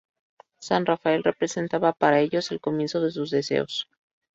[0.57, 3.87] San Rafael representaba para ellos el comienzo de sus deseos.